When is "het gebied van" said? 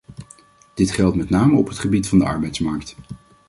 1.67-2.19